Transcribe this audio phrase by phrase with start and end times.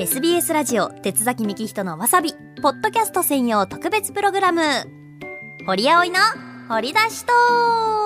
[0.00, 2.32] SBS ラジオ鉄崎幹人のわさび
[2.62, 4.62] ポッドキャスト専用特別プログラム。
[5.66, 6.18] 堀葵の
[6.68, 7.97] 掘り出しトー。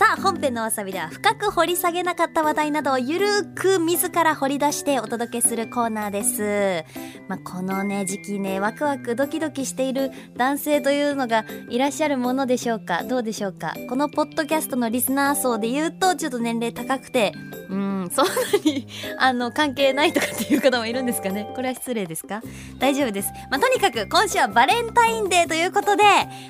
[0.00, 6.86] さあ本編のわさびでは深く掘り下げなかった話題などをゆるーく自ら掘り出してお届けするコーナーです、
[7.28, 13.02] まあ、このね時期ねワクワクドキドキしている男性というのがいらっしゃるものでしょうか？
[13.04, 13.74] どうでしょうか？
[13.90, 17.34] このポッドキャストのリスナー層で言うとちょっと年齢高くて。
[17.68, 18.32] うんそんな
[18.64, 21.46] に あの関係ないとかっていう方もいるんですかね？
[21.54, 22.42] これは失礼ですか？
[22.80, 26.02] 大丈夫です、まあ、とにかく今週はバレンタインデーということで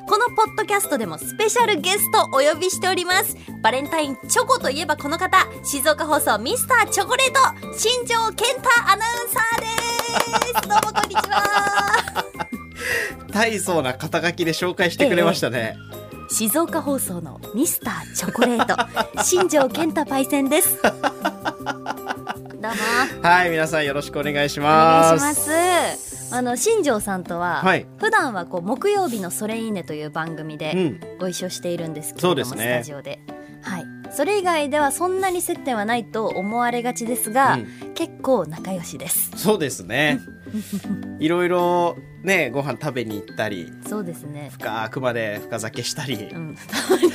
[0.09, 3.37] このポッドキャストでもスペシャルゲストお呼びしております。
[3.63, 7.39] バレンタインチョコといえばこの方静岡放送ミスターチョコレート
[7.79, 9.67] 新庄健太アナウンサーで
[10.61, 10.69] す。
[10.69, 12.25] どうもこんにちは。
[13.33, 15.77] 大層な肩書きで紹介してくれましたね、
[16.31, 18.77] 静岡放送のミスターチョコレート
[19.23, 20.79] 新庄健太パイセンです。
[20.83, 20.93] どう
[22.63, 23.29] も。
[23.29, 25.21] はい皆さんよろしくお願いしおます。
[25.23, 27.87] 願いしますあの新庄さんとは、はい。
[27.99, 31.01] 普段はこう木曜日のそれいいねという番組でうん。
[31.19, 32.65] ご一緒しているんですけれども、そうですね。
[32.65, 33.21] スタジオで。
[33.63, 33.85] はい。
[34.13, 37.95] それ以外ではそんなに接点はないと思われがちですが、うん。
[37.95, 39.31] 結構仲良しです。
[39.37, 40.21] そうですね。
[41.21, 44.51] いろいろねご飯食べに行ったりそうですね。
[44.53, 46.15] 深くまで深酒したり。
[46.33, 46.57] うん。
[46.57, 47.11] たまに。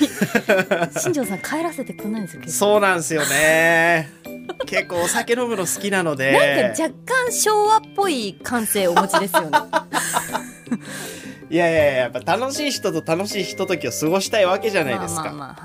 [1.00, 4.10] 新庄さん帰らせてくんないんですよそうなんですよね
[4.66, 6.32] 結構お酒飲むの好きなので。
[6.32, 9.58] なんか若干昭和っぽい感性をお持ちですよね。
[11.50, 15.56] いやいやいややっぱ楽しい人と楽しいひとときを過ごしたいわけじゃないですか、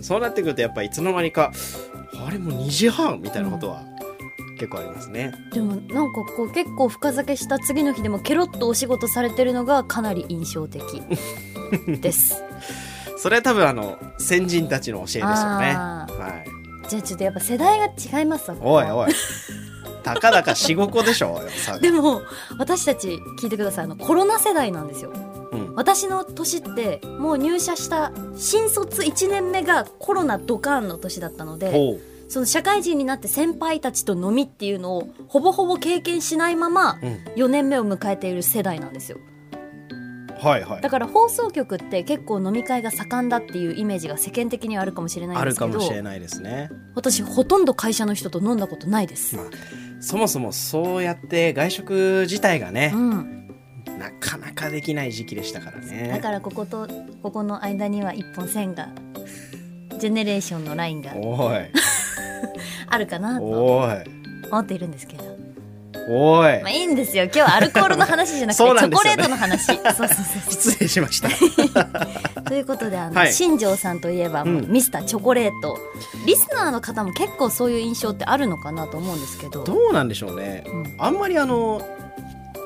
[0.00, 1.52] そうなってくるとやっぱいつの間にか
[2.26, 3.82] あれもう2時半みたいなことは
[4.58, 10.82] 結構ありますね、でもなんかこう結構深酒した次の日でもケロッとお仕事されてるのがかなり印象的。
[12.00, 12.42] です。
[13.18, 15.32] それは多分あの先人たちの教えでしょうね。
[15.76, 19.12] あはいじゃあちょっとやっぱ世代が違いますわおいおい。
[20.02, 21.78] たかだかしごこでしょさ。
[21.80, 22.22] でも
[22.58, 23.84] 私たち聞いてください。
[23.84, 25.10] あのコロナ世代なんですよ。
[25.52, 25.74] うん。
[25.74, 39.18] 私の年ってもう入社した新卒1年目がコロナドカーンの年だったのでほその社会人になって先輩たちと飲みっていうのをほぼほぼ経験しないままう、うん、4年目を迎えている世代なんですよ
[40.38, 40.80] はいはい。
[40.80, 46.70] だから放送局って結構飲み会が盛んだっていうイメージが世間的にはあるかもしれないんあるかですけどもしれないですね。
[46.94, 49.46] 私ほとんど会社の人と飲んだことないです、まあ
[50.00, 53.48] そもそもそうやって外食自体がねう、ん、
[53.98, 56.08] なかなかできない時期でしたからね。
[56.08, 56.86] だからここと
[57.22, 58.88] ここの間には一本線が
[59.98, 61.12] ジェネレーションのラインが
[62.88, 65.35] あるかなと思っているんですけど
[66.08, 66.62] おい。
[66.62, 67.24] まあいいんですよ。
[67.24, 69.66] 今日はアルコールの話じゃなくてチそうなョコレートの話。
[69.66, 70.08] そうそうそう
[70.44, 71.28] そ失礼しました。
[71.28, 73.32] う ということであの、はい。
[73.32, 75.78] 新庄さんといえばミスターチョコレート。
[76.24, 79.64] リスナーの方も結構そういう印象ってあるのかなと思うんですけど。
[79.64, 80.64] どうなんでしょうね。
[80.66, 80.94] うん。
[80.98, 81.82] あんまりあの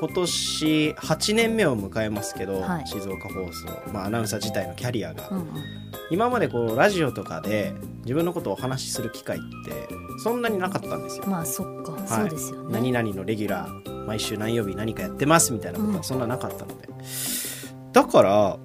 [0.01, 2.87] 今年8年目を迎えますけど、はい。
[2.87, 5.47] 静岡放送、まあ、アナウンサー自体のキャリアが、うんうん。
[6.09, 9.87] 今までこうラジオとかで自分のことをお話しする機会って
[10.23, 11.25] そんなになかったんですよ。
[11.27, 12.07] まあそっか、はい。
[12.07, 12.73] そうですよね。
[12.73, 15.97] 何々のレギュラー毎週何曜日何かやってますみたいなことうん。
[15.97, 16.89] はそんななかったので、
[17.93, 18.57] だから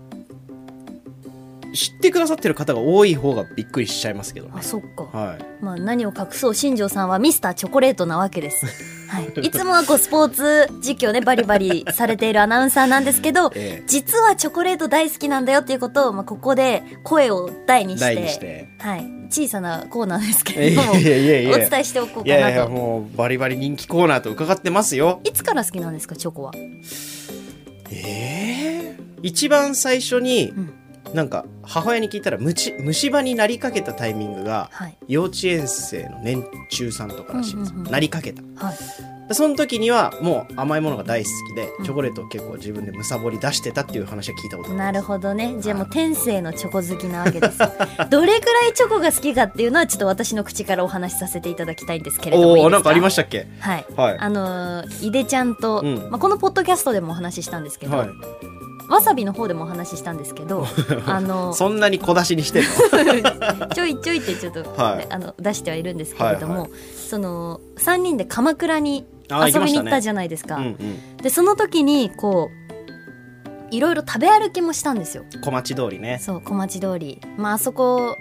[1.74, 4.54] 知ってくださってる方が多い方がびっくりしちゃいますけどね。
[4.56, 4.62] あ。
[4.62, 8.95] そっか、はい、まあ何を隠そう新庄さんはミスターチョコレートなわけです。
[9.08, 13.84] はい、 いつもはこうスポーツ実況ねバリバリされているアナウンサーなんですけど ええ。
[13.86, 18.68] 実はチョコレート大好きなんだよっていうことを、まあ、ここで声を大にして。
[18.78, 25.20] はい、小さなコーナーですけれどもいやいやいやお伝えしておこうかいやいやいやなともうバリバリ人気コーナーと伺ってますよ。
[25.24, 26.52] いつから好きなんですかチョコは？
[27.90, 28.96] ええ？
[29.22, 30.72] 一番最初に、うん
[31.14, 34.96] なんか母親に聞いたら虫虫歯になりかけたタイミングがはい。
[35.08, 37.92] 幼稚園生の年中さんとからしいんですよ、うんうんうん。
[37.92, 38.42] なりかけた。
[38.64, 38.76] はい。
[39.28, 41.84] でその時にはもう甘いものが大好きでうん。
[41.84, 45.56] チョコレートを結構自分でむさぼり出してたっていう話は聞いたことなるほどね。
[45.60, 47.58] じゃあもう天性のチョコ好きなわけです。
[48.10, 53.46] どれぐらいチョコが好きかっていうのはちょっと私の口からお話しさせていただきたいんですけれどもおおなんかありましたっけ？
[53.60, 53.86] はい。
[53.96, 54.18] はい。
[54.18, 55.96] あのーいでちゃんと、うん。
[56.10, 58.08] まあ、このポッドキャストでもお話ししたんですけど、はい
[58.88, 60.66] わさびの方でもお話ししたんですけど
[61.06, 62.66] あのそんなに小出しにしてる
[63.74, 65.06] ちょいちょいってちょっと、はい。
[65.10, 66.76] あの出してはいるんですけれども、はいは
[67.08, 70.56] その3人で鎌倉に遊びに行ったじゃゃないですか。
[70.56, 71.16] うんうん。
[71.18, 75.24] でその時にこういろいろ食べ歩きもしたんですよ。
[75.42, 76.18] 小町通りね。
[76.20, 78.16] そう小町通り、まああそこ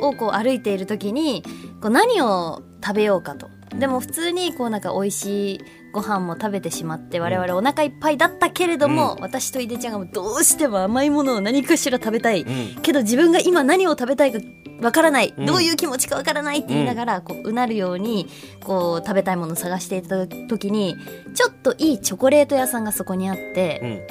[0.00, 1.42] をこう歩いている時に
[1.80, 3.48] こう何を食べようかと。
[3.76, 5.60] でも普通にこうなんか美味しい
[5.96, 9.22] ご飯も食べてしまって我々お腹いっぱいだったけれども、うん。
[9.22, 12.82] 私と井出ちゃんがどうしても甘いものを何かしら食べたい、うん。
[12.82, 14.38] けど自分が今何を食べたいか
[14.82, 15.46] わからない、うん。
[15.46, 18.28] どういう気持ちかわからないって言いながら、こううなるように
[18.62, 20.98] こう食べたいものを探していた時に
[21.34, 24.04] ちょっといいチョコレート屋さんがそこにあって、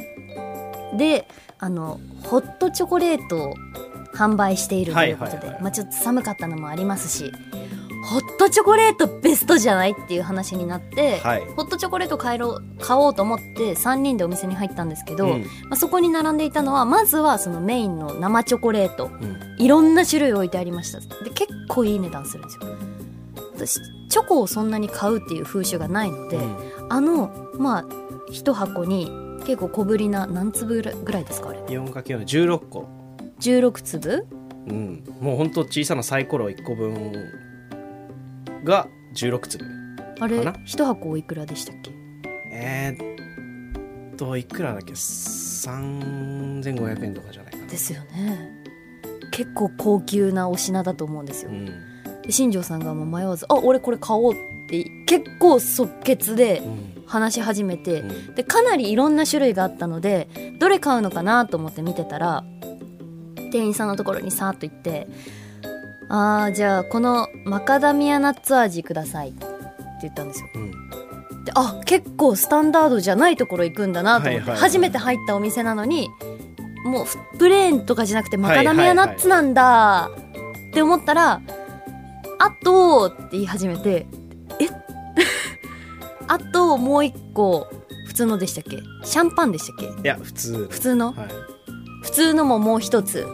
[0.92, 0.98] うん。
[0.98, 1.28] で
[1.60, 3.54] あのホットチョコレートを
[4.16, 7.32] 販売しているということで、まあ、ちょっと寒かったのもありますし
[8.06, 11.42] ホットチョコレートベストじゃないっていう話になって、はい。
[11.56, 15.42] ホットチョコレート買えろ買おうと思って3人でお店に入ったんですけど、うん。
[15.42, 19.08] まあ、そこに並んでいたのはまずはそのメインの生チョコレート。
[19.08, 19.40] うん。
[19.58, 21.00] いろんな種類置いてありました。
[21.00, 22.62] で結構いい値段するんですよ。
[23.56, 23.80] 私
[24.10, 26.58] チョコをそんなに買うっていう風習がないので、うん。
[26.90, 27.86] あのまあ
[28.32, 29.10] 一箱に
[29.46, 32.88] 結構小ぶりな何粒ぐらいですかあれ？4×4 で16個。
[33.40, 34.28] 16粒？
[34.68, 35.04] うん。
[35.22, 37.45] もうほんと小さなサイコロ1個分
[38.66, 39.66] が16粒
[40.20, 40.56] あれかな？
[40.66, 41.92] 一箱おいくらでしたっけ？
[42.52, 47.66] えー、っといくらだっけ？3500円とかじゃないかな。
[47.68, 48.52] ですよね。
[49.32, 51.52] 結構高級なお品だと思うんですよ。
[51.52, 51.66] うん。
[52.24, 54.36] で新庄さんがもう迷わず「あ俺これ買おう」っ
[54.68, 56.92] て結構即決でうん。
[57.08, 58.36] 話し始めて、うん。
[58.36, 60.28] でかなりいろんな種類があったので
[60.60, 62.44] どれ買うのかなと思って見てたら
[63.52, 65.08] 店員さんのところにさーっと行って
[66.10, 69.46] 「あーじゃあこのマカダミアナッツ味ください」って
[70.04, 70.48] 言ったんですよ。
[70.56, 70.72] うん。
[71.46, 74.60] であ結構スタンダードじゃないところ行くんだなと思って、はいはいはい。
[74.60, 76.10] 初めて入ったお店なのに
[76.86, 77.06] もう
[77.38, 80.10] プレーンとかじゃなくてマカダミアナッツなんだ
[80.70, 81.42] って思ったら
[82.40, 84.06] 「あと」って言い始めて
[84.60, 84.68] 「え？
[86.28, 87.68] あともう一個
[88.08, 88.78] 普通のでしたっけ？
[89.04, 90.02] シャンパンでしたっけ？
[90.02, 90.68] いや普通。
[90.70, 91.08] 普通の？
[91.14, 91.28] はい。
[92.04, 93.26] 普通のももう一つ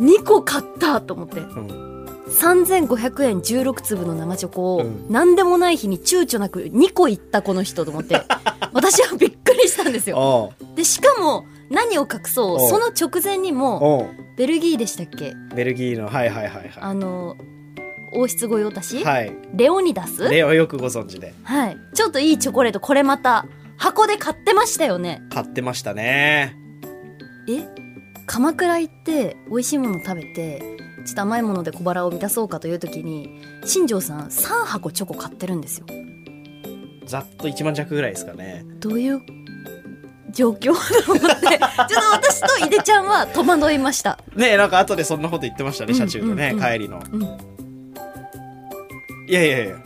[0.00, 1.40] 2個買ったと思って。
[1.40, 1.94] うん。
[2.28, 5.06] 3500円16粒の生チョコを、うん。
[5.10, 8.20] 何でもない日に躊躇なく2個いったこの人と思って。
[8.72, 10.52] 私はびっくりしたんですよ。
[10.74, 12.68] でしかも何を隠そう。
[12.68, 15.34] その直前にもベルギーでしたっけ？
[15.54, 17.36] ベルギーのはいはいはいはあの
[18.12, 19.32] 王室御用達、いはい。
[19.54, 20.28] レオニダス？
[20.28, 21.34] レオよくご存知で。
[21.44, 21.76] はい。
[21.94, 23.46] ちょっといいチョコレートこれまた
[23.76, 25.22] 箱で買ってましたよね。
[25.30, 26.56] 買ってましたね。
[27.48, 27.83] え？
[28.26, 30.62] 鎌倉行って美味しいもの食べて
[31.04, 35.86] ちょっと甘いもので小腹を満たそうかという時に新庄さん3箱チョコ買ってるんですよ。
[37.06, 38.64] ざっと1万弱ぐらいですかね。
[38.80, 39.20] どういう
[40.32, 40.72] 状況
[41.04, 44.18] と思って ちょっと私と井出ちゃんは戸惑いました。
[44.34, 46.64] ねえなんか後でそんなこと言ってましたねうん車中でね、うんうん。
[46.64, 47.02] 帰りの。
[47.12, 47.22] うん。
[47.22, 47.26] い
[49.32, 49.76] やいやいや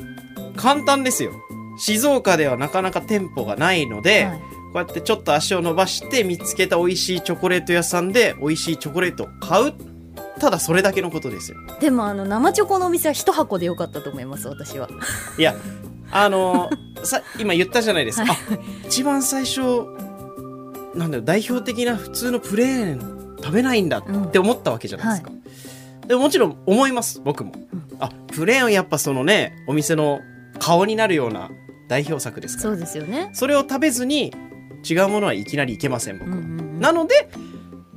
[0.56, 1.32] 簡単ですよ。
[1.78, 9.72] 静岡ではなかなか店舗がないので、はいこうやってちょっと足を伸ばして見つけた美味しいチョコレート屋さんで美味しいチョコレートを買う。
[10.38, 11.58] ただそれだけのことですよ。
[11.80, 14.88] でもあの生チョコのお店は一箱でよかったと思います私は。
[15.36, 15.54] いや
[16.10, 18.58] あのーさ今言ったじゃないですか、はい。
[18.58, 19.60] あ一番最初
[20.94, 25.30] なんだよ代表的な普通のプレーン食べないんだって思ったわけじゃないですか、
[26.06, 27.52] でももちろん思います僕も、
[28.00, 30.20] あプレーンはやっぱそのねお店の
[30.58, 31.50] 顔になるような
[31.88, 32.70] 代表作ですから。
[32.70, 33.30] そうですよね。
[33.32, 34.34] それを食べずに
[34.88, 36.80] 違うものはいきなりいけません僕は、うんうんうん。
[36.80, 37.30] なので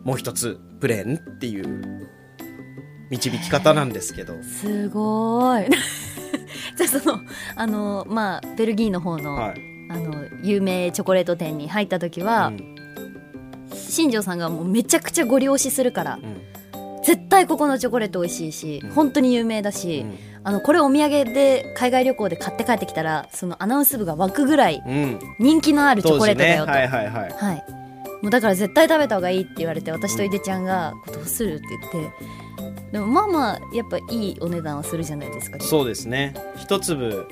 [0.04, 2.10] もう一つプレーンっていう
[3.10, 4.42] 導き方なんですけど。
[4.42, 5.72] すごーい。
[6.78, 7.20] じゃあその
[7.56, 12.76] あのまあベルギーの方の,、はい、あの有名チョコレート店に入った時は、うん。
[13.76, 17.04] 新庄さんがもうめちゃくちゃご利用しするからうん。
[17.04, 18.90] 絶対ここのチョコレート美味しいし、うん。
[18.92, 20.06] 本当に有名だし、
[20.44, 24.94] あのこれお土産で海外旅行で買って帰ってきたらそのアナウンス部が湧くぐらいうん。
[24.94, 27.32] うん人気のあるチョコレートだよと、はいはいはい。
[27.32, 27.64] はい、
[28.22, 32.12] もうだから絶対食べた方がいいって言われて私と井出ちゃんが「どうする?」って言って。
[32.92, 35.60] でもまあまあやっぱいいお値段はするじゃないですか。
[35.62, 36.34] そうですね。
[36.58, 37.26] 一粒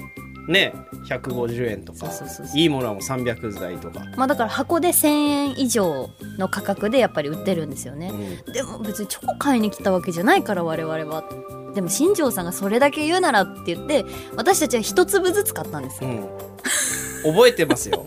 [0.47, 0.73] ね
[1.07, 2.07] 150円とか。
[2.55, 8.11] いいものはもう300台とか、まあだから箱で1000円以上の価格でやっぱり売ってるんですよね。
[8.45, 8.53] うん。
[8.53, 11.23] でも別にチョコ買いに来たわけじゃないから我々は
[11.73, 16.29] でも新庄さんがそれだけ言うならって言って私たちは一粒ずつ買ったんですよ、うん。
[17.33, 18.05] 覚えてますよ。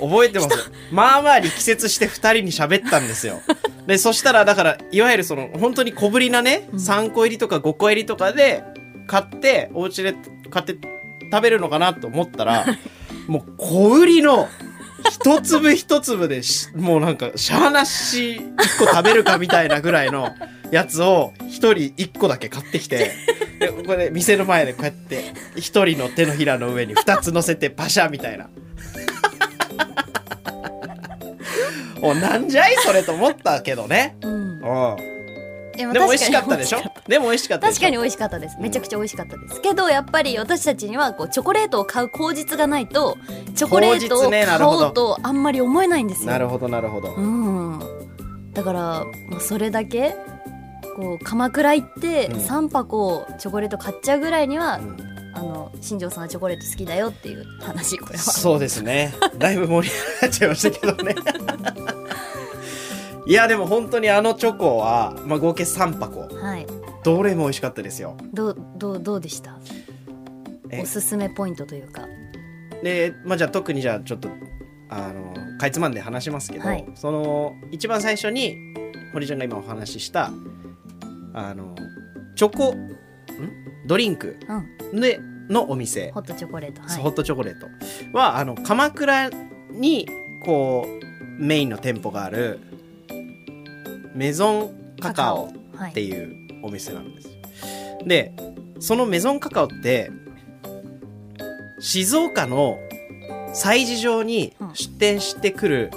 [0.00, 0.58] 覚えてます。
[0.58, 3.40] よまあまあ力説して2人に喋ったんですよ。
[3.86, 6.78] でそしたらだからいわゆるその本当に小ぶりなね、うん。
[6.78, 8.64] 3個入りとか5個入りとかで
[9.06, 10.14] 買ってお家で
[10.50, 10.76] 買って
[11.32, 12.66] 食べるのかなと思ったら
[13.26, 14.48] もう小売りの
[15.08, 20.34] 一粒一粒でしもうなんかしゃーなし1個食べるかみたいなぐらいの
[20.70, 23.12] やつを1人1個だけ買ってきて
[23.58, 25.60] でこれ店の前でこうやって1
[25.94, 28.48] 人の手のひらの上に2つ乗せてパシャみたいな。
[32.02, 32.76] おなんじゃい？
[32.78, 34.16] それと思ったけどね。
[34.22, 35.09] うんうん。
[35.80, 36.78] でも美味しかったでしょ？
[37.08, 37.80] でも美味しかったでしょ？
[37.80, 38.56] 確かに美味しかったです。
[38.60, 39.60] めちゃくちゃ美味しかったです。
[39.60, 43.16] けどやっぱり私たちにはこうチョコレートを買う口実がないと
[43.54, 46.30] チョコレートを買おうとあんまり思えないんですよ。
[46.30, 47.14] なるほどなるほど。
[47.14, 47.80] うん。
[48.52, 50.14] だから、まあ、それだけ
[50.96, 52.40] こう鎌倉行ってうん。
[52.40, 55.10] 3箱チョコレート買っちゃうぐらいには、うん。
[55.32, 58.18] あの新庄さんはチョコレート好きだよっていう話これは。
[58.18, 59.14] そうですね。
[59.38, 61.14] だいぶ盛り上がっちゃいましたけどね
[63.26, 66.28] いやでも本当にあのチョコは、まあ、合計3箱。
[66.34, 66.66] はい。
[67.04, 68.16] どれも美味しかったですよ。
[68.32, 69.58] どうどうどうでした？
[70.70, 70.82] え？
[70.82, 72.06] おすすめポイントというか。
[72.82, 74.28] で、まあ、じゃあ特にじゃあちょっと
[74.88, 76.84] あのかいつまんで話しますけど、はい。
[76.94, 78.56] その一番最初に
[79.12, 80.30] 堀ちゃんが今お話しした
[81.34, 81.74] あの
[82.36, 82.96] チョコん？
[83.86, 84.36] ドリンク
[84.92, 85.00] うん。
[85.00, 86.80] でのお店、ホットチョコレート。
[86.82, 87.02] はい。
[87.02, 87.66] ホットチョコレート
[88.16, 89.30] はあの鎌倉
[89.72, 90.08] に
[90.44, 92.60] こうメインの店舗がある
[94.14, 95.90] メゾンカカオはい。
[95.92, 97.32] っていうお店なんですよ。
[98.06, 98.32] で
[98.78, 100.10] そのメゾンカカオって
[101.80, 102.78] 静岡の
[103.54, 105.90] 催事場に出店してくる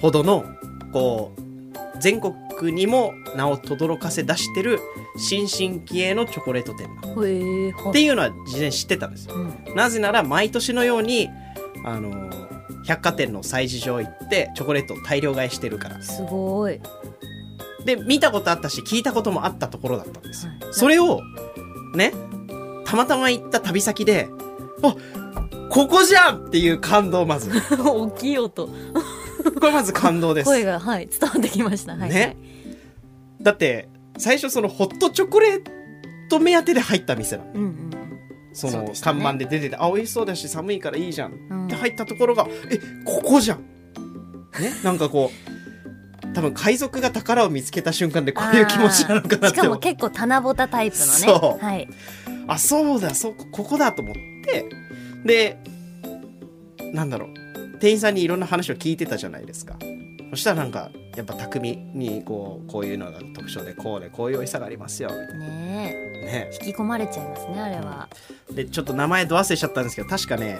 [0.00, 0.44] ほどの
[0.92, 4.80] こう全国にも名を轟かせ出してる
[5.18, 9.34] 新進気鋭のチョコレート店だっへえはていうのは事前に知ってたんですよ。
[9.34, 9.38] う
[9.72, 9.74] ん。
[9.74, 11.28] なぜなら毎年のように
[11.84, 12.30] あの
[12.86, 16.80] 百貨店の催事場行ってチョコレートを大量買いしてるからすごい
[17.86, 20.46] で見たことあったし聞いたこともあったところだったんです。
[20.46, 20.60] よ、はい。
[20.72, 21.22] それを
[21.94, 22.12] ね
[22.84, 24.28] たまたま行った旅先で
[24.82, 24.94] あ
[25.70, 27.50] ここじゃんっていう感動まず。
[27.78, 28.68] 大きい音。
[29.60, 30.46] これまず感動です。
[30.46, 31.96] 声がはい伝わってきました。
[31.96, 32.36] はい、ね。
[33.40, 33.88] だって
[34.18, 35.62] 最初そのホットチョコレー
[36.28, 37.90] ト目当てで入った店なのうんうん
[38.52, 38.92] そのね。
[39.00, 41.66] 看板で出てて、あ美味しそうだし寒いからいいじゃんうん。
[41.66, 43.58] って入ったところがえここじゃん。
[44.58, 45.65] ねなんかこう
[46.34, 51.10] 多分海賊が宝を見つけた瞬間でこういう気持ちなのかなっしてかも思結構棚ぼたタイプのね。
[51.12, 51.64] そう。
[51.64, 51.88] はい。
[52.46, 54.66] あそうだそうここだと思って。
[55.24, 55.58] で
[56.92, 57.78] なんだろう。
[57.78, 59.76] 店員さんにいろんな話を聞いてたじゃないですか。
[60.30, 65.46] そしたらなんかやっぱ匠にこうこういうのが特徴でこうでこういう美味しさがありますよみたいねな。
[65.46, 66.50] ねえ。
[66.52, 68.08] 引き込まれちゃいますねあれは。
[68.52, 70.58] でちょっと名前ど忘れしちゃったんですけど確かね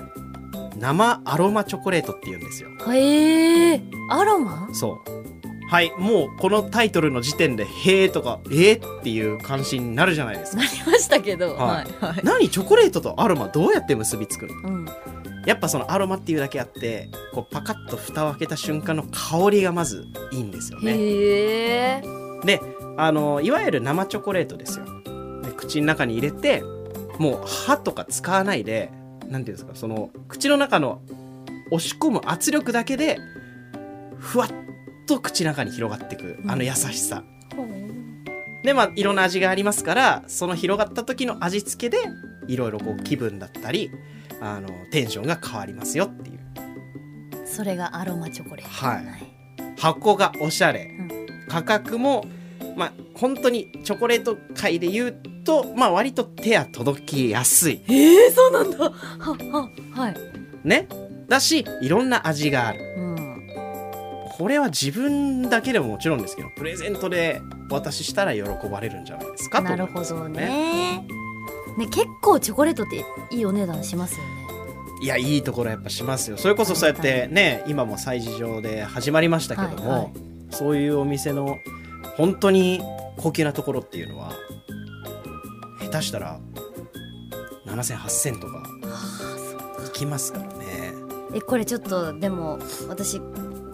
[0.78, 2.70] 生アロマチョコレートっていうんですよ。
[2.90, 3.82] へえ。
[4.11, 4.68] アロマ？
[4.73, 5.36] そう
[5.68, 10.62] はいもうこのタイトルの時点で「へえ」とか「えー、っていう関心になるじゃないですか。
[10.62, 12.20] なりましたけどははいいはい。
[12.23, 14.54] 何チョコレートとアロマどうやって結びつくの？
[14.54, 14.88] うん。
[15.44, 20.92] やっぱそのアロマっていうだけあってこうパカッと蓋を開けた瞬間の香りがまずいいんですよね。
[20.92, 22.02] へえ
[22.44, 22.61] で
[22.96, 24.85] あのいわゆる生チョコレートですよ。
[25.42, 26.62] で口の中に入れて
[27.18, 28.90] もう歯とか使わないで
[29.28, 31.00] なんていうんですかその口の中の
[31.70, 33.18] 押し込む圧力だけで
[34.18, 34.49] ふわっ
[35.07, 37.25] と口の中に広がっていくあの優しさ、
[38.63, 42.09] でまあいろんな味がありますからその広がった時の味付けで
[42.49, 43.91] いろいろこう気分だったり
[44.41, 46.41] あのテンションが変わりますよっていう。
[47.47, 49.05] それがアロマチョコレートはい。
[49.79, 50.91] 箱がおしゃれ、
[51.49, 52.25] 価格も
[52.77, 57.83] まあ本当にチョコレート界で言うとまあ割と手は届きやすい。
[57.89, 58.79] えー、そうなんだ。
[58.79, 60.17] はははい。
[60.65, 60.89] ね。
[61.29, 62.81] だしいろんな味がある。
[62.99, 63.06] うん
[64.37, 67.40] これは自分だけでももちろんですけどプレゼントで
[67.71, 71.07] お渡ししたら喜ばれるんじゃないですかとなるほどね。
[71.78, 74.47] ね結構チョコレートっていいお値段しますよね。
[75.00, 76.37] いやいいところやっぱしますよ。
[76.37, 80.12] それこそそうやってね今も催事場で始まりましたけども、はいはい。
[80.50, 81.59] そういうお店の
[82.19, 82.83] 本当に
[83.16, 84.33] 高級なところっていうのは
[85.81, 86.38] 下手したら
[87.66, 88.62] 70008000とか
[89.87, 90.93] いきますからね。
[91.35, 93.21] えこれちょっとでも私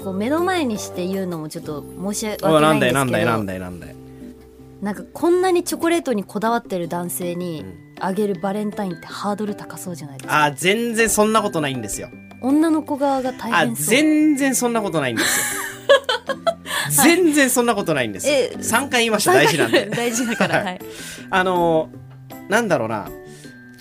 [0.03, 3.95] こう目の前にして言うのもちょっと申し訳おないんですけどなんだいなんだいなんだいなんだい。
[4.83, 7.93] なんかこんなにチョコレートにこだわってる男性にうん。
[8.05, 10.45] あげるバレンタインってハードル高そうじゃないですか。
[10.45, 12.09] あ全然そんなことないんですよ。
[12.41, 13.87] 女の子側が大あ変そう。
[13.87, 15.45] 全然そんなことないんですよ。
[17.05, 18.35] 全然そんなことないんですよ。
[18.35, 19.35] え3回言いました。
[19.35, 19.89] 大事なんで。
[19.95, 20.65] 大事だからはい。
[20.65, 20.81] はい。
[21.31, 23.09] あのーなんだろうな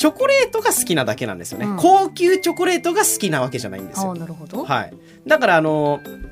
[0.01, 1.77] チョコレートが好きなだけなんですよね、うん。
[1.77, 4.15] 高級チョコレートが好きなわけじゃないんですよ。
[4.15, 4.65] なるほど。
[4.65, 4.93] はい。
[5.27, 6.31] だからあのー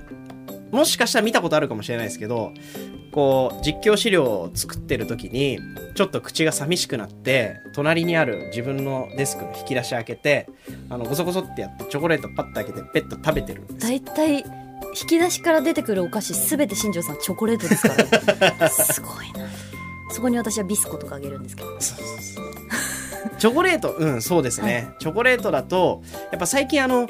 [0.71, 2.51] もしかしたら見たことあるかもしれないですけど
[3.11, 5.57] こう実況資料を作ってる時に
[5.95, 10.47] ちょっと口が寂しくなって隣にある自分のデスクの引き出し開けて
[10.89, 13.99] あのゴソゴソってやってチョコレートパッと開けてペッと食べてるんですよ。
[13.99, 17.95] 大体引き出しから出てくるお菓子すべて新庄さんチョコレートですか
[18.59, 18.69] ら。
[18.69, 19.47] すごいな。
[20.11, 21.69] そこに私はビスコとかあげるんですけど。
[21.79, 22.49] そうそうそう
[23.37, 23.91] チョコレート。
[23.91, 27.07] うんそうですね、チョコレートだとやっぱ最近あの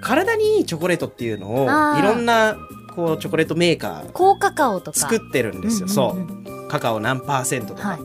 [0.00, 2.56] 体にいいチョコレートっていうのをいろんな
[2.94, 4.98] こうチョコレートメーカー高カカオとか。
[4.98, 6.68] 作ってるんですよ、そう。
[6.68, 7.98] カカオ何パーセントとか、はい。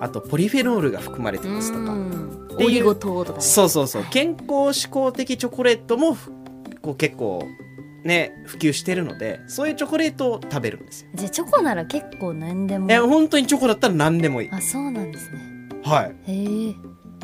[0.00, 1.96] あとポリフェノールが含まれてますとか、
[2.58, 3.44] オリゴ糖とかね。
[3.44, 4.02] そうそうそう。
[4.02, 6.30] はい健康志向的チョコレートもふ
[6.82, 7.42] こう結構
[8.04, 11.08] ね普及してるのでそういうチョコレートを食べるんですよ。
[11.14, 14.50] じゃあチョコなら結構何でもえ本当にチョコだったら何でもいい。
[14.50, 15.53] あそうなんですね
[15.84, 16.32] はい。
[16.32, 16.74] へえ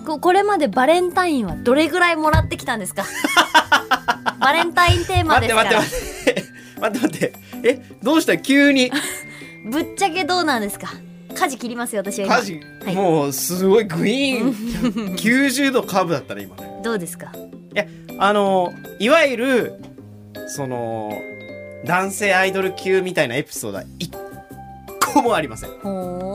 [0.07, 3.05] ここれまでバレンタインはどれぐらいもらってきたんですか？
[4.41, 5.71] バレンタインテーマですから。
[5.81, 6.43] 待って
[6.81, 7.11] 待って待って。
[7.11, 7.33] 待って
[7.69, 8.39] えどうした？
[8.39, 8.91] 急に。
[9.71, 10.89] ぶっちゃけどうなんですか？
[11.35, 12.95] 舵切りますよ私は事、はい。
[12.95, 15.15] もうすごいグイーン。
[15.17, 16.81] 90度カーブだったね今ね。
[16.83, 17.33] どうですか？
[18.19, 19.75] あのいわゆる
[20.49, 21.13] その
[21.87, 24.13] 男性アイドル級みたいなエピソードは一
[25.15, 25.71] 個もありません。
[25.81, 26.30] ほう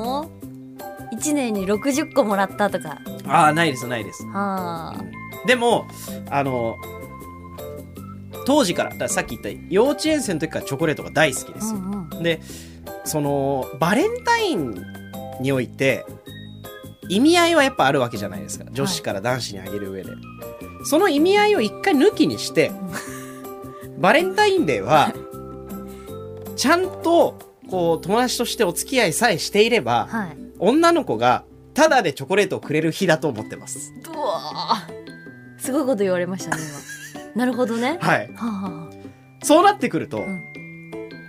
[1.32, 3.02] 1年に60個もらったとか。
[3.28, 4.24] ああないですないです。
[4.28, 5.48] はあ。
[5.48, 5.88] でも
[6.30, 6.78] あの
[8.46, 12.24] 当時からださっき言った幼稚園生の時からチョコレートが大好きですよ、うんうん。
[12.24, 12.42] で
[13.04, 14.76] そのバレンタイン
[15.42, 16.06] において
[17.10, 18.66] 意味合いはやっぱあるわけじゃないですか。
[18.72, 20.10] 女子から男子にあげる上で、
[20.86, 22.72] その意味合いを一回抜きにして
[24.00, 25.14] バレンタインデーは
[26.56, 27.38] ちゃんと
[27.70, 31.44] こう友達としてお付き合いさえしていればはい女の子が
[31.74, 33.94] タダでチョコレートをくれる日だと思ってます。
[34.08, 35.60] うわー。
[35.60, 37.26] すごいこと言われましたね今。
[37.36, 37.98] なるほどね。
[38.00, 38.32] はい。
[38.34, 38.90] はあは
[39.44, 40.42] そうなってくると、ん。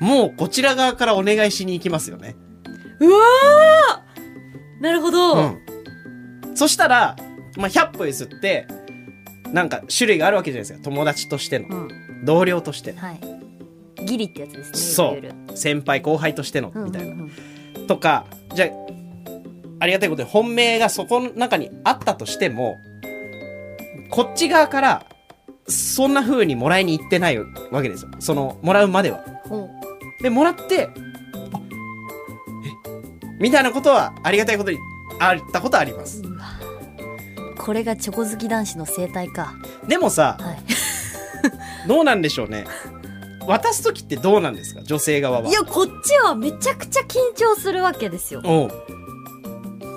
[0.00, 2.37] もうこちら側からお願いしに行きますよね。
[2.66, 4.83] あうわー。
[4.83, 5.59] なるほど、うん。
[6.54, 7.16] そしたら、
[7.56, 8.66] まあ、100歩譲って、
[9.52, 10.85] なんか種類があるわけじゃないですか。
[10.85, 12.25] 友達としての、うん。
[12.25, 13.21] 同僚としての、はい。
[14.04, 15.16] ギリってやつですねそ
[15.52, 15.56] う。
[15.56, 17.12] 先輩後輩としての、みたいな。
[17.12, 17.30] うんうん
[17.76, 17.87] うん。
[17.87, 18.68] とか、じゃあ、
[19.80, 22.78] ありがたいことに本命がそこの中にあったとしても、
[24.11, 25.06] こっち側から、
[25.68, 27.45] そんな風にもらいに行ってないわ
[27.83, 28.11] けですよ。
[28.21, 29.25] その、もらうまでは。
[29.49, 29.68] ほ
[30.23, 30.88] で、もらって、
[33.38, 34.78] みたいなことは、ありがたいことに、
[35.18, 36.23] あったことはあります。
[37.59, 39.54] これがチョコ好き男子の生態か
[39.88, 40.59] でもさ、はい
[41.88, 42.64] どうなんでしょうね。
[43.47, 44.83] 渡す時ってどうなんですか？
[44.83, 45.49] 女性側は。
[45.49, 48.42] いやこっちはめちゃくちゃ緊張するわけですよ。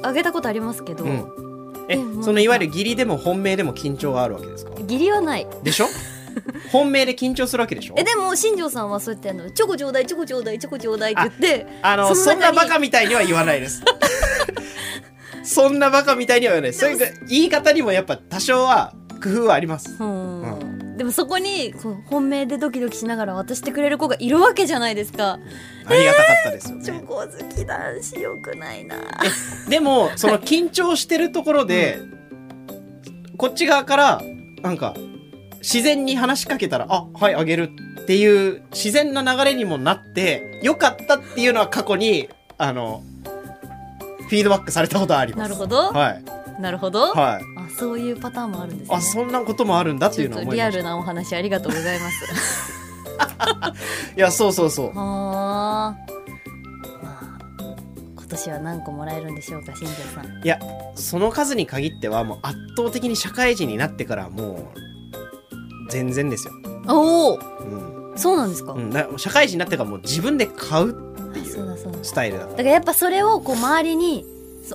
[0.03, 1.85] あげたことありますけど、うん。
[1.89, 4.71] えそのいわゆる義理でも本命でも緊張があるわけですか？
[4.81, 5.87] 義理はないでしょ？
[6.71, 7.95] 本命で緊張するわけでしょ？
[7.97, 13.81] えでも新庄さんはそうやってあのチョコちょうだいチョコちょうだいチョコちょうだいって言ってあの、そんなバカみたいには言わないです。
[15.43, 16.73] そんなバカみたいには言わない。
[16.73, 19.95] そういう言い方にもやっぱ多少は工夫はあります。
[19.99, 20.38] うん
[20.99, 25.39] でもそこにこう本命でドキドキしながら渡してくれる子がいるわけじゃないですか
[25.85, 26.83] ありがたかったですよね。
[26.83, 28.97] チョコ好き男子よくないな
[29.69, 31.99] でも、その緊張してるところで、
[33.37, 34.21] こっち側から、
[34.61, 34.93] なんか、
[35.59, 43.03] 自然に話しかけたら、あ、はい、あげるっていう自然な流れにもなって、よかったっていうのは過去に、あの、
[44.27, 45.49] フィードバックされたことはあります。
[45.49, 46.61] なるほど、はい。
[46.61, 47.58] なるほど、はい。
[47.79, 50.71] あそういうパターンもあるんですねあ、そんなこともあるんだっていうのは思いました。
[50.71, 52.79] とリアルなお話ありがとうございます
[54.15, 54.87] いや、そうそうそう。
[54.87, 55.97] はあ
[57.03, 57.37] まあ
[58.15, 60.59] 今年は何個もらえるんでしょうか新庄さんいや、
[60.95, 66.53] その数に限っては、もう圧倒的に社会人になってからはもう、全然ですよ。
[66.87, 68.13] おおうん。
[68.15, 70.93] そうなんですか、うん、な社会人になってからもう自分で買うっ
[71.33, 72.51] てあいうスタイルだった。
[72.51, 74.25] だからやっぱそれをこう周りに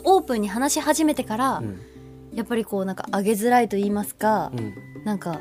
[0.04, 1.80] オープンに話し始めてから、うん。
[2.34, 4.74] やっぱりこうなんか上げづらいと言いますか、うん。
[5.04, 5.40] なんか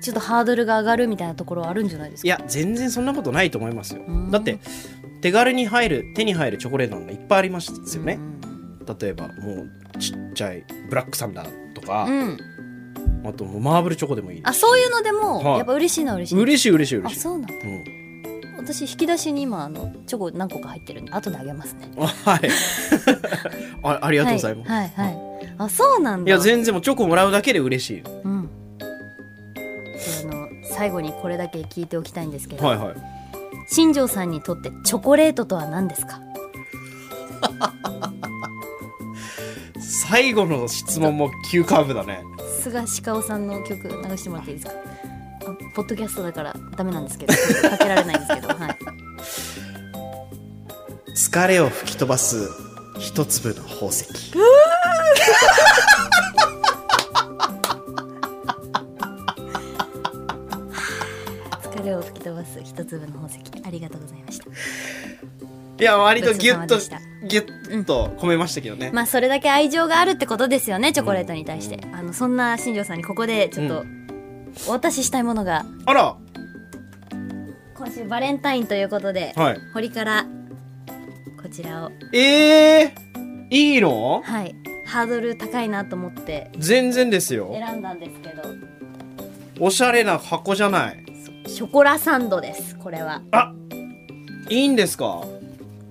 [0.00, 2.26] ちょっとハードルが上がるみたいなところはあるんじゃないですか？
[2.26, 4.30] いや、全然そんなことないと思いますようん。
[4.30, 4.58] だって、
[5.20, 8.18] 手軽に入る、手に入るチョコレートなんかいっぱいありますよねう。
[8.18, 8.38] ん
[9.00, 12.38] 例えば、もう、ちっちゃい、ブラックサンダーとかう、ん、
[13.24, 17.18] あともうマーブルチョコでもいいあそういうのでも、はいやっぱ嬉しいのは嬉しい嬉しい嬉しい嬉しい。
[17.18, 17.84] あそうなんだうん。
[18.58, 22.40] 私引き出しに今あのチョコ何個か入ってるんで後であげますねあはい。
[23.82, 24.70] あありがとうございます。
[24.70, 25.16] はいはい、はい、
[25.58, 28.00] あそうなんだいや、全然もうチョコもらうだけで嬉しい。
[28.02, 28.84] うんで
[30.24, 32.94] あの最後にこれだけ聞いておきたいんですけど、はいはい。
[33.68, 36.20] 新庄さんにとってチョコレートとは何ですか？
[39.80, 42.22] 最後の質問も急カーブだね。
[42.62, 44.72] 菅氏顔さんの曲流してもらっていいですか？
[44.72, 47.34] あポッドキャストだからダメなんですけど
[47.70, 48.76] かけられないんですけど はい
[51.16, 52.48] 疲れを吹き飛ばす
[52.98, 54.04] 一粒の宝石。
[62.64, 63.40] す一粒の宝石。
[63.64, 64.46] ありがとうございました。
[65.80, 66.76] いや、割とギュッと
[67.28, 68.90] ギュッと込めましたけどね。
[68.92, 73.86] まあそれだけ愛情があるってことですよねチョコレートに対して、あのそんな新庄さんにここでちょっとう
[74.68, 75.64] お渡ししたいものが。
[75.86, 76.16] あら。
[77.76, 79.58] 今週バレンタインということで、はい。
[79.72, 80.26] 堀から
[81.40, 81.92] こちらを。
[82.12, 84.20] ええー、いいの？
[84.24, 84.56] はい。
[84.84, 86.50] ハードル高いなと思って。
[86.58, 87.50] 全然ですよ。
[87.52, 88.42] 選んだんですけど。
[89.60, 91.04] おしゃれな箱じゃない。
[91.58, 93.20] ショコラサンドですこれは。
[93.32, 93.52] あ
[94.48, 95.24] いいんですか？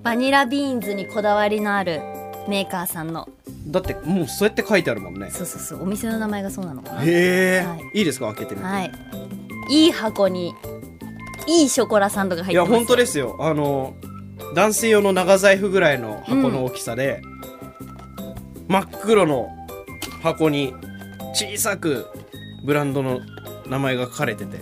[0.01, 1.99] バニラビーンズにこだわりのある
[2.47, 3.27] メーカーさんの。
[3.67, 5.29] だってもうそうやって書いてあるもんね。
[5.29, 7.99] そうそうそうお店の名前がそうなのかなへえ、はい。
[7.99, 8.27] い、いですか？
[8.27, 8.91] 開けてみて、はい。
[9.69, 10.55] いい箱に
[11.49, 12.69] いいショコラサンドが入ってます。
[12.69, 13.35] いや本当ですよ。
[13.41, 13.93] あの
[14.55, 17.21] 男性用の長財布ぐらいの箱の大きさで、
[18.69, 19.49] 真っ黒の
[20.23, 20.73] 箱に
[21.33, 22.07] 小さく
[22.63, 23.19] ブランドの
[23.67, 24.59] 名前が書かれてて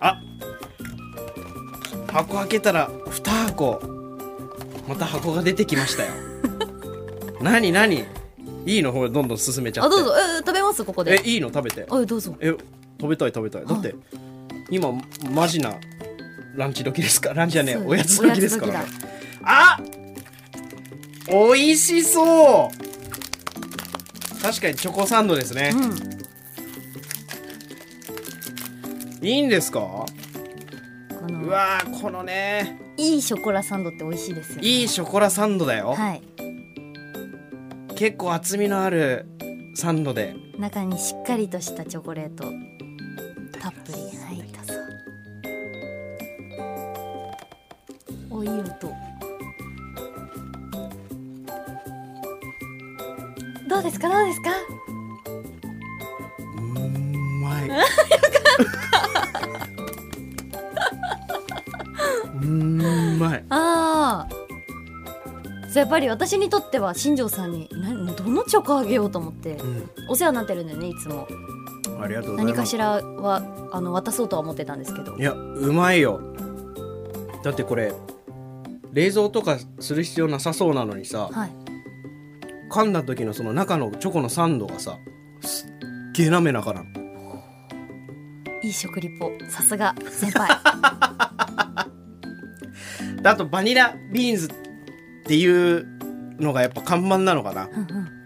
[0.00, 0.20] あ
[2.12, 3.80] 箱開けたら2箱
[4.88, 6.12] また箱が出てきましたよ。
[7.42, 8.04] 何何？
[8.64, 8.92] いいの？
[8.92, 9.94] ほらどんどん進めちゃって。
[9.94, 10.14] あどうぞ。
[10.16, 10.84] え食べます？
[10.84, 11.20] ここで。
[11.24, 11.48] えいいの？
[11.48, 11.86] 食べて。
[11.90, 12.34] あどうぞ。
[12.40, 12.54] え
[13.00, 13.66] 食べたい食べたい。
[13.66, 13.94] だって、
[14.70, 14.90] 今
[15.30, 15.74] マジな
[16.54, 17.34] ランチ時ですか？
[17.34, 18.86] ランチじゃねえおやつ時ですからね。
[19.42, 19.78] あ
[21.28, 24.42] 美味しそう！
[24.42, 25.72] 確かにチョコサンドですね、
[29.22, 29.80] いいんですか？
[29.80, 29.86] うん
[31.16, 32.78] このうわーこのね。
[32.98, 34.68] いいショコラサンドって美味しいですよね。
[34.68, 36.22] いいショコラサンドだよ、はい。
[37.96, 39.26] 結構厚みのある
[39.74, 40.34] サンドで。
[40.58, 42.44] 中にしっかりとしたチョコレート
[43.60, 44.74] たっぷりはいどうぞ
[48.30, 48.92] おいい音
[53.68, 54.08] どうですか？
[54.08, 54.50] どうですか？
[56.38, 57.68] うーんまい
[65.80, 69.90] やっぱり私にとっては新庄さんになどのチョコあげようと思ってうん。
[70.08, 71.26] お世話になってるんだよねいつも。
[72.00, 72.54] ありがとうございます。
[72.54, 75.16] 何かしらはあの渡そうとは思ってたんですけど。
[75.16, 76.20] いやうまいよ。
[77.42, 77.92] だってこれ
[78.92, 81.50] 冷蔵とかする必要なさそうなのにさはい。
[82.70, 84.98] 噛んだ時のその中のチョコのサンドがさ
[85.42, 85.70] すっ
[86.14, 86.86] げえ滑らかなの
[88.62, 89.30] いい食リポ。
[89.48, 90.48] さすが先輩。
[93.22, 94.48] であとバニラビーンズ
[95.26, 95.84] っていう
[96.38, 97.66] のがやっぱ看板なのかな。
[97.66, 98.16] うんうん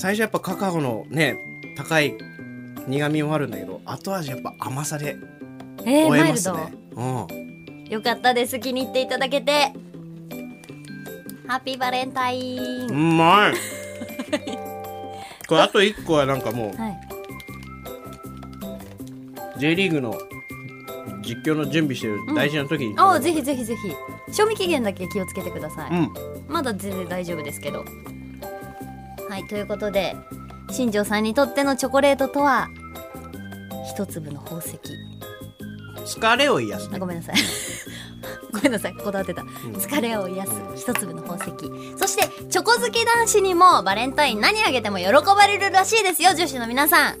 [0.00, 1.36] 最初やっぱカカオのね
[1.76, 2.16] 高い
[2.86, 5.16] 苦味もあるんだけど後味やっぱ甘さで
[5.84, 7.84] えー、終えますね、うん。
[7.90, 8.60] よかったです。
[8.60, 9.72] 気に入っていただけて。
[11.48, 13.54] ハッピーバレンタイン、うまい。
[15.48, 17.00] これあと1個はなんかもうはい。
[19.58, 20.14] J リーグの
[21.28, 24.32] 実況の準備してる大事な時に、ああぜひぜひぜひ。
[24.32, 26.12] 賞味期限だけ気をつけてください、うん。
[26.48, 27.84] まだ全然大丈夫ですけど。
[29.28, 30.16] はいということで
[30.70, 32.68] 新庄さんにとってのチョコレートとは
[33.94, 34.78] 一粒の宝石。
[36.06, 36.96] 疲れを癒すね。
[36.96, 37.34] あごめんなさい。
[38.52, 38.94] ごめんなさい。
[38.94, 41.98] こだわってた、疲れを癒す一粒の宝石。
[41.98, 47.18] そしてチョコ好き男子にもバレンタイン何あげても喜ばれるらしいですよ女子の皆さん。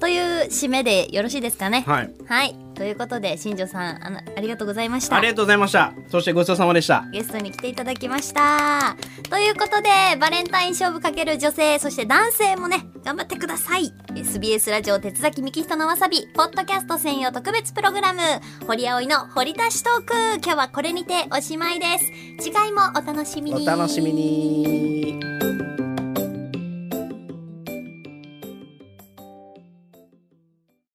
[0.00, 1.84] という締めでよろしいですかね。
[1.86, 2.10] はい。
[2.26, 8.96] はいということで新庄さんあのありがとうございましたありがとうございましたそしてごちそうさまでしたゲストに来ていただきました。
[9.30, 9.88] ということで、
[10.20, 13.92] バレンタイン勝負かける女性、そして男性もね、頑張ってください。
[14.14, 18.20] SBS ラジオ鉄崎幹人のわさび、ポッドキャスト専用特別プログラム、
[18.66, 20.14] 堀葵の掘り出しトーク。
[20.42, 22.04] 今日はこれにておしまいです。
[22.42, 23.62] 次回もお楽しみに。
[23.62, 25.73] お楽しみに